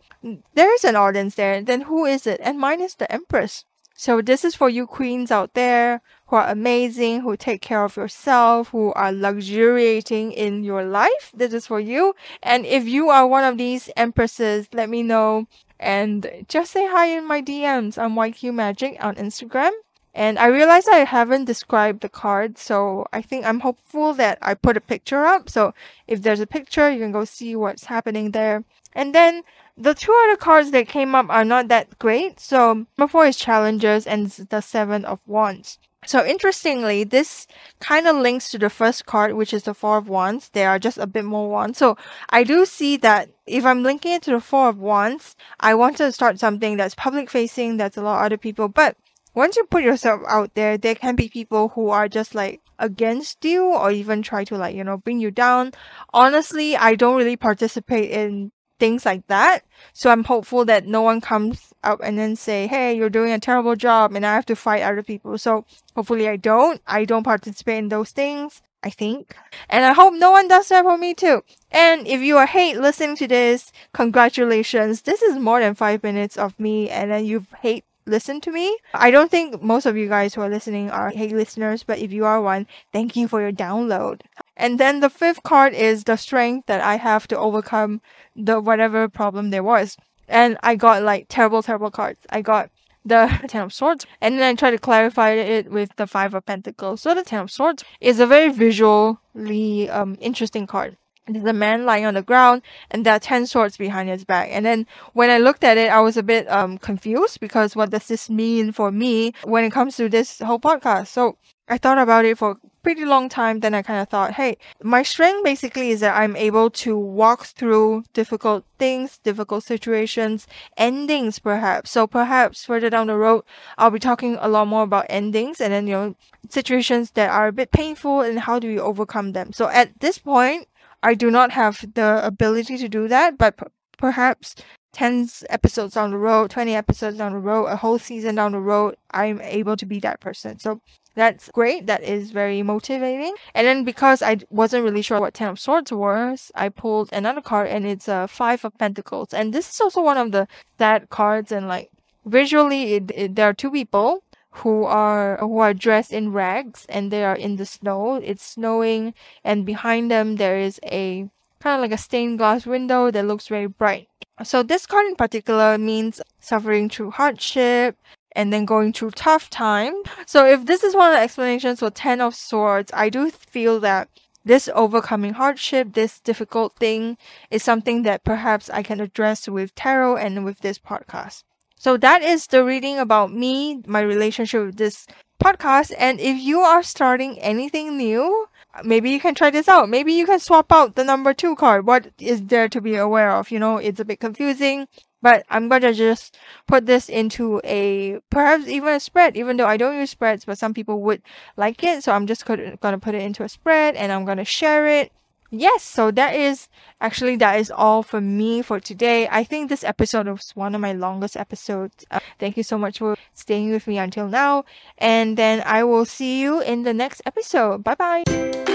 there 0.56 0.74
is 0.74 0.84
an 0.84 0.96
audience 0.96 1.36
there. 1.36 1.62
Then 1.62 1.82
who 1.82 2.06
is 2.06 2.26
it? 2.26 2.42
And 2.44 2.60
mine 2.60 2.82
is 2.82 2.96
the 2.96 3.10
Empress. 3.12 3.66
So 3.94 4.22
this 4.22 4.44
is 4.44 4.56
for 4.56 4.70
you 4.70 4.88
queens 4.88 5.30
out 5.30 5.54
there 5.54 6.02
who 6.28 6.38
are 6.38 6.48
amazing, 6.48 7.22
who 7.22 7.38
take 7.38 7.62
care 7.62 7.84
of 7.84 7.98
yourself, 7.98 8.70
who 8.70 8.92
are 8.94 9.12
luxuriating 9.12 10.32
in 10.32 10.64
your 10.64 10.84
life. 10.86 11.32
This 11.36 11.54
is 11.54 11.68
for 11.68 11.80
you. 11.80 12.16
And 12.42 12.66
if 12.66 12.88
you 12.88 13.10
are 13.10 13.28
one 13.28 13.44
of 13.44 13.58
these 13.58 13.92
empresses, 13.96 14.70
let 14.74 14.90
me 14.90 15.04
know 15.04 15.48
and 15.80 16.46
just 16.48 16.72
say 16.72 16.88
hi 16.88 17.08
in 17.08 17.28
my 17.28 17.42
DMs. 17.42 17.98
I'm 17.98 18.16
YQ 18.16 18.54
Magic 18.56 18.98
on 19.04 19.16
Instagram. 19.16 19.72
And 20.14 20.40
I 20.40 20.48
realize 20.48 20.88
I 20.88 21.06
haven't 21.06 21.46
described 21.46 22.02
the 22.02 22.10
card, 22.10 22.58
so 22.58 23.06
I 23.14 23.22
think 23.22 23.46
I'm 23.46 23.60
hopeful 23.60 24.14
that 24.16 24.38
I 24.42 24.54
put 24.54 24.78
a 24.78 24.82
picture 24.82 25.26
up. 25.26 25.50
So 25.50 25.74
if 26.08 26.22
there's 26.22 26.40
a 26.40 26.48
picture, 26.48 26.90
you 26.90 27.00
can 27.00 27.12
go 27.12 27.26
see 27.26 27.56
what's 27.56 27.86
happening 27.86 28.32
there. 28.32 28.64
And 28.94 29.14
then 29.14 29.44
the 29.78 29.94
two 29.94 30.14
other 30.26 30.36
cards 30.36 30.72
that 30.72 30.88
came 30.88 31.16
up 31.16 31.28
are 31.30 31.46
not 31.46 31.68
that 31.70 32.00
great. 32.00 32.40
So 32.40 32.86
number 32.98 33.08
four 33.10 33.28
is 33.28 33.38
challenges 33.38 34.08
and 34.08 34.28
the 34.30 34.62
seven 34.62 35.06
of 35.06 35.20
wands. 35.26 35.78
So 36.06 36.26
interestingly, 36.26 37.04
this 37.04 37.46
kind 37.80 38.08
of 38.08 38.16
links 38.16 38.50
to 38.52 38.58
the 38.58 38.70
first 38.70 39.06
card, 39.06 39.34
which 39.34 39.54
is 39.54 39.64
the 39.64 39.74
Four 39.74 39.98
of 39.98 40.08
Wands. 40.08 40.50
There 40.50 40.70
are 40.70 40.80
just 40.80 40.98
a 40.98 41.06
bit 41.06 41.26
more 41.26 41.50
wands. 41.50 41.78
So 41.78 41.98
I 42.30 42.44
do 42.46 42.66
see 42.66 42.96
that 42.98 43.30
if 43.46 43.66
I'm 43.66 43.84
linking 43.84 44.14
it 44.14 44.24
to 44.24 44.32
the 44.32 44.40
Four 44.40 44.70
of 44.70 44.78
Wands, 44.78 45.36
I 45.60 45.76
want 45.76 45.98
to 45.98 46.12
start 46.14 46.40
something 46.40 46.78
that's 46.78 46.96
public 46.96 47.30
facing, 47.30 47.78
that's 47.78 47.98
a 47.98 48.02
lot 48.02 48.20
of 48.20 48.26
other 48.26 48.38
people. 48.38 48.70
But 48.70 48.96
once 49.40 49.56
you 49.56 49.64
put 49.64 49.82
yourself 49.82 50.22
out 50.28 50.54
there, 50.54 50.78
there 50.78 50.96
can 50.96 51.16
be 51.16 51.30
people 51.30 51.70
who 51.70 51.92
are 51.92 52.10
just 52.10 52.36
like 52.36 52.60
against 52.78 53.46
you 53.46 53.64
or 53.64 53.90
even 53.90 54.22
try 54.22 54.44
to 54.44 54.58
like, 54.58 54.76
you 54.76 54.84
know, 54.84 54.98
bring 54.98 55.22
you 55.22 55.32
down. 55.32 55.72
Honestly, 56.14 56.76
I 56.76 56.96
don't 56.96 57.16
really 57.16 57.38
participate 57.38 58.12
in 58.12 58.52
things 58.82 59.06
like 59.06 59.26
that. 59.28 59.64
So 59.94 60.10
I'm 60.12 60.26
hopeful 60.26 60.66
that 60.66 60.88
no 60.88 61.02
one 61.02 61.22
comes 61.22 61.74
up 61.86 62.02
and 62.04 62.20
then 62.20 62.36
say, 62.36 62.68
Hey, 62.68 62.98
you're 62.98 63.10
doing 63.10 63.32
a 63.32 63.40
terrible 63.40 63.78
job 63.78 64.14
and 64.14 64.26
I 64.26 64.36
have 64.36 64.46
to 64.48 64.58
fight 64.58 64.84
other 64.84 65.04
people. 65.04 65.38
So 65.38 65.64
hopefully 65.96 66.28
I 66.28 66.36
don't. 66.36 66.82
I 66.86 67.06
don't 67.06 67.24
participate 67.24 67.78
in 67.78 67.88
those 67.88 68.12
things. 68.12 68.62
I 68.84 68.90
think. 68.90 69.36
And 69.70 69.84
I 69.84 69.92
hope 69.92 70.14
no 70.14 70.32
one 70.32 70.48
does 70.50 70.70
that 70.70 70.84
for 70.84 70.98
me 70.98 71.14
too. 71.14 71.44
And 71.72 72.06
if 72.08 72.22
you 72.22 72.38
are 72.38 72.46
hate 72.46 72.78
listening 72.78 73.16
to 73.18 73.28
this, 73.28 73.72
congratulations. 73.94 75.02
This 75.02 75.22
is 75.22 75.38
more 75.38 75.60
than 75.60 75.76
five 75.76 76.04
minutes 76.04 76.38
of 76.38 76.58
me 76.60 76.90
and 76.90 77.12
then 77.12 77.26
you've 77.26 77.52
hate 77.62 77.84
listen 78.10 78.42
to 78.42 78.52
me. 78.52 78.78
I 78.94 79.12
don't 79.12 79.32
think 79.32 79.62
most 79.62 79.86
of 79.86 79.96
you 79.96 80.10
guys 80.10 80.34
who 80.34 80.42
are 80.42 80.50
listening 80.50 80.90
are 80.90 81.10
hate 81.10 81.32
listeners, 81.32 81.84
but 81.84 82.00
if 82.00 82.12
you 82.12 82.26
are 82.26 82.42
one, 82.42 82.68
thank 82.92 83.16
you 83.16 83.28
for 83.28 83.42
your 83.42 83.52
download. 83.52 84.22
And 84.58 84.80
then 84.80 85.00
the 85.00 85.10
fifth 85.10 85.44
card 85.44 85.74
is 85.74 86.04
the 86.04 86.18
strength 86.18 86.68
that 86.68 86.82
I 86.82 86.98
have 86.98 87.28
to 87.30 87.38
overcome 87.38 88.02
the 88.36 88.60
whatever 88.60 89.08
problem 89.08 89.50
there 89.50 89.64
was. 89.64 89.98
And 90.28 90.58
I 90.62 90.76
got 90.76 91.04
like 91.04 91.28
terrible, 91.30 91.64
terrible 91.64 91.92
cards. 91.92 92.20
I 92.30 92.42
got 92.42 92.70
the 93.06 93.40
Ten 93.48 93.64
of 93.64 93.74
Swords, 93.74 94.06
and 94.22 94.40
then 94.40 94.44
I 94.44 94.56
try 94.56 94.72
to 94.72 94.78
clarify 94.78 95.32
it 95.32 95.72
with 95.72 95.96
the 95.96 96.08
Five 96.08 96.34
of 96.34 96.46
Pentacles. 96.46 97.02
So 97.02 97.14
the 97.14 97.24
Ten 97.24 97.40
of 97.42 97.52
Swords 97.52 97.84
is 98.00 98.20
a 98.20 98.28
very 98.28 98.52
visually 98.52 99.90
um, 99.90 100.18
interesting 100.20 100.68
card. 100.68 100.98
There's 101.36 101.46
a 101.46 101.54
man 101.54 101.86
lying 101.86 102.06
on 102.06 102.14
the 102.16 102.22
ground, 102.22 102.62
and 102.92 103.06
there 103.06 103.14
are 103.16 103.20
ten 103.20 103.46
swords 103.48 103.78
behind 103.78 104.10
his 104.10 104.26
back. 104.26 104.50
And 104.52 104.66
then 104.66 104.86
when 105.14 105.30
I 105.30 105.38
looked 105.38 105.64
at 105.64 105.78
it, 105.78 105.90
I 105.92 106.00
was 106.02 106.18
a 106.18 106.24
bit 106.24 106.50
um 106.50 106.78
confused 106.78 107.40
because 107.40 107.76
what 107.76 107.90
does 107.92 108.08
this 108.08 108.30
mean 108.30 108.72
for 108.72 108.92
me 108.92 109.34
when 109.44 109.64
it 109.64 109.72
comes 109.72 109.96
to 109.98 110.10
this 110.10 110.40
whole 110.40 110.60
podcast? 110.60 111.08
So 111.08 111.38
I 111.68 111.78
thought 111.78 111.98
about 112.00 112.26
it 112.26 112.38
for 112.38 112.58
pretty 112.84 113.06
long 113.06 113.30
time, 113.30 113.60
then 113.60 113.74
I 113.74 113.82
kind 113.82 114.02
of 114.02 114.10
thought, 114.10 114.34
hey, 114.34 114.58
my 114.82 115.04
strength 115.04 115.44
basically 115.44 115.90
is 115.90 116.00
that 116.00 116.16
I'm 116.16 116.36
able 116.36 116.70
to 116.72 116.98
walk 116.98 117.46
through 117.46 118.04
difficult 118.14 118.66
things, 118.78 119.20
difficult 119.20 119.64
situations, 119.64 120.48
endings 120.78 121.40
perhaps. 121.40 121.92
So 121.92 122.08
perhaps 122.08 122.66
further 122.66 122.90
down 122.90 123.08
the 123.08 123.16
road, 123.16 123.44
I'll 123.78 123.92
be 123.92 124.00
talking 124.00 124.38
a 124.40 124.48
lot 124.48 124.68
more 124.68 124.84
about 124.84 125.06
endings 125.10 125.62
and 125.62 125.74
then, 125.74 125.88
you 125.88 125.94
know, 125.94 126.16
situations 126.50 127.12
that 127.12 127.30
are 127.30 127.48
a 127.48 127.54
bit 127.54 127.72
painful 127.72 128.22
and 128.22 128.40
how 128.40 128.60
do 128.60 128.68
we 128.68 128.80
overcome 128.80 129.34
them. 129.34 129.54
So 129.54 129.70
at 129.70 130.00
this 130.00 130.18
point, 130.18 130.68
I 131.02 131.14
do 131.14 131.32
not 131.32 131.52
have 131.52 131.86
the 131.94 132.26
ability 132.26 132.78
to 132.78 132.90
do 132.90 133.08
that, 133.08 133.38
but 133.38 133.58
p- 133.58 133.66
perhaps 133.98 134.56
10 134.94 135.30
episodes 135.50 135.94
down 135.94 136.12
the 136.12 136.18
road, 136.18 136.50
20 136.50 136.76
episodes 136.76 137.18
down 137.18 137.34
the 137.34 137.40
road, 137.40 137.66
a 137.66 137.78
whole 137.78 138.00
season 138.00 138.36
down 138.36 138.52
the 138.54 138.60
road, 138.60 138.96
I'm 139.12 139.40
able 139.42 139.78
to 139.78 139.86
be 139.86 140.00
that 140.00 140.20
person. 140.20 140.60
So 140.60 140.82
that's 141.20 141.50
great. 141.52 141.86
That 141.88 142.02
is 142.02 142.32
very 142.32 142.64
motivating. 142.64 143.36
And 143.54 143.68
then 143.68 143.84
because 143.84 144.22
I 144.22 144.38
wasn't 144.50 144.86
really 144.86 145.02
sure 145.02 145.20
what 145.20 145.34
Ten 145.34 145.50
of 145.50 145.60
Swords 145.60 145.92
was, 145.92 146.52
I 146.56 146.70
pulled 146.70 147.10
another 147.12 147.42
card 147.42 147.68
and 147.68 147.86
it's 147.86 148.08
a 148.08 148.28
Five 148.28 148.64
of 148.64 148.78
Pentacles. 148.78 149.34
And 149.34 149.54
this 149.54 149.70
is 149.70 149.82
also 149.82 150.02
one 150.02 150.18
of 150.18 150.32
the 150.32 150.48
sad 150.78 151.10
cards 151.10 151.52
and 151.52 151.68
like 151.68 151.92
visually 152.26 152.94
it, 152.94 153.12
it, 153.14 153.36
there 153.36 153.50
are 153.50 153.54
two 153.54 153.72
people 153.72 154.24
who 154.52 154.86
are 154.86 155.38
who 155.38 155.60
are 155.60 155.74
dressed 155.74 156.14
in 156.14 156.32
rags 156.32 156.86
and 156.90 157.12
they 157.12 157.24
are 157.26 157.36
in 157.36 157.58
the 157.58 157.66
snow. 157.66 158.16
It's 158.16 158.44
snowing 158.44 159.14
and 159.44 159.66
behind 159.66 160.10
them 160.10 160.38
there 160.38 160.58
is 160.58 160.80
a 160.86 161.30
kind 161.60 161.76
of 161.76 161.82
like 161.82 161.92
a 161.92 162.02
stained 162.02 162.38
glass 162.38 162.66
window 162.66 163.12
that 163.12 163.26
looks 163.26 163.48
very 163.48 163.68
bright. 163.68 164.08
So 164.44 164.64
this 164.64 164.86
card 164.86 165.06
in 165.06 165.16
particular 165.16 165.78
means 165.78 166.22
suffering 166.40 166.90
through 166.90 167.12
hardship, 167.12 167.98
and 168.34 168.54
then 168.54 168.66
going 168.66 168.94
through 168.94 169.12
tough 169.12 169.50
time. 169.50 169.94
So 170.26 170.46
if 170.46 170.66
this 170.66 170.84
is 170.84 170.96
one 170.96 171.12
of 171.12 171.18
the 171.18 171.24
explanations 171.24 171.80
for 171.80 171.90
Ten 171.90 172.22
of 172.22 172.36
Swords, 172.36 172.92
I 172.94 173.10
do 173.10 173.30
feel 173.30 173.80
that 173.82 174.10
this 174.46 174.70
overcoming 174.74 175.34
hardship, 175.34 175.94
this 175.94 176.20
difficult 176.20 176.76
thing 176.78 177.18
is 177.52 177.64
something 177.64 178.04
that 178.04 178.24
perhaps 178.24 178.70
I 178.70 178.84
can 178.84 179.00
address 179.00 179.48
with 179.48 179.76
tarot 179.76 180.18
and 180.18 180.46
with 180.46 180.60
this 180.60 180.80
podcast. 180.80 181.44
So 181.76 181.98
that 181.98 182.22
is 182.22 182.48
the 182.48 182.64
reading 182.64 182.98
about 182.98 183.32
me, 183.32 183.82
my 183.86 184.02
relationship 184.02 184.66
with 184.66 184.78
this 184.78 185.08
podcast. 185.42 185.94
And 185.98 186.20
if 186.20 186.38
you 186.38 186.60
are 186.60 186.84
starting 186.84 187.40
anything 187.40 187.98
new, 187.98 188.48
maybe 188.84 189.10
you 189.12 189.20
can 189.20 189.36
try 189.36 189.50
this 189.50 189.68
out. 189.68 189.90
Maybe 189.90 190.14
you 190.14 190.26
can 190.26 190.40
swap 190.40 190.72
out 190.72 190.96
the 190.96 191.04
number 191.04 191.34
two 191.34 191.56
card. 191.56 191.88
What 191.88 192.12
is 192.20 192.44
there 192.48 192.68
to 192.70 192.82
be 192.82 192.96
aware 192.96 193.32
of? 193.32 193.52
You 193.52 193.60
know, 193.60 193.78
it's 193.78 194.00
a 194.00 194.06
bit 194.06 194.20
confusing. 194.20 194.88
But 195.22 195.46
I'm 195.50 195.68
gonna 195.68 195.94
just 195.94 196.38
put 196.68 196.86
this 196.86 197.10
into 197.10 197.62
a 197.64 198.20
perhaps 198.30 198.68
even 198.68 198.94
a 198.94 199.00
spread, 199.00 199.36
even 199.36 199.58
though 199.58 199.68
I 199.68 199.78
don't 199.78 199.98
use 199.98 200.12
spreads, 200.12 200.46
but 200.46 200.58
some 200.58 200.74
people 200.74 201.02
would 201.02 201.22
like 201.58 201.84
it. 201.84 202.04
So 202.04 202.12
I'm 202.14 202.28
just 202.28 202.46
gonna 202.46 202.78
put 203.00 203.16
it 203.16 203.22
into 203.22 203.44
a 203.44 203.50
spread 203.50 203.96
and 203.96 204.12
I'm 204.12 204.26
gonna 204.26 204.46
share 204.46 204.88
it. 204.88 205.12
Yes, 205.52 205.84
so 205.84 206.12
that 206.12 206.36
is 206.36 206.70
actually 207.02 207.36
that 207.38 207.60
is 207.60 207.72
all 207.72 208.04
for 208.04 208.22
me 208.22 208.62
for 208.62 208.80
today. 208.80 209.28
I 209.32 209.44
think 209.44 209.70
this 209.70 209.84
episode 209.84 210.28
was 210.28 210.52
one 210.56 210.76
of 210.76 210.82
my 210.82 210.94
longest 210.94 211.36
episodes. 211.36 212.06
Uh, 212.12 212.20
thank 212.38 212.56
you 212.56 212.62
so 212.62 212.78
much 212.78 213.00
for 213.00 213.18
staying 213.34 213.72
with 213.72 213.88
me 213.88 213.98
until 213.98 214.28
now, 214.28 214.64
and 215.00 215.38
then 215.38 215.64
I 215.66 215.84
will 215.84 216.06
see 216.06 216.40
you 216.40 216.62
in 216.62 216.84
the 216.84 216.94
next 216.94 217.24
episode. 217.26 217.84
Bye 217.84 217.96
bye. 217.96 218.69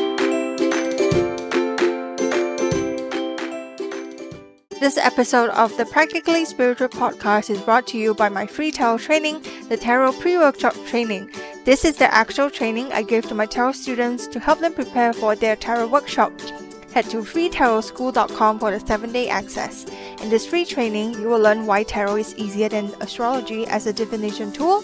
This 4.84 4.98
episode 4.98 5.48
of 5.48 5.74
the 5.78 5.86
Practically 5.86 6.44
Spiritual 6.44 6.90
podcast 6.90 7.48
is 7.48 7.58
brought 7.62 7.86
to 7.86 7.96
you 7.96 8.12
by 8.12 8.28
my 8.28 8.46
free 8.46 8.70
tarot 8.70 8.98
training, 8.98 9.42
the 9.70 9.78
Tarot 9.78 10.12
Pre 10.20 10.36
Workshop 10.36 10.74
Training. 10.84 11.30
This 11.64 11.86
is 11.86 11.96
the 11.96 12.14
actual 12.14 12.50
training 12.50 12.92
I 12.92 13.00
give 13.00 13.24
to 13.28 13.34
my 13.34 13.46
tarot 13.46 13.72
students 13.72 14.26
to 14.26 14.38
help 14.38 14.60
them 14.60 14.74
prepare 14.74 15.14
for 15.14 15.36
their 15.36 15.56
tarot 15.56 15.86
workshop. 15.86 16.38
Head 16.92 17.06
to 17.06 17.22
freetarotschool.com 17.22 18.58
for 18.58 18.72
the 18.72 18.86
7 18.86 19.10
day 19.10 19.30
access. 19.30 19.86
In 20.20 20.28
this 20.28 20.46
free 20.46 20.66
training, 20.66 21.14
you 21.14 21.28
will 21.28 21.40
learn 21.40 21.64
why 21.64 21.84
tarot 21.84 22.16
is 22.16 22.36
easier 22.36 22.68
than 22.68 22.92
astrology 23.00 23.66
as 23.68 23.86
a 23.86 23.92
divination 23.94 24.52
tool, 24.52 24.82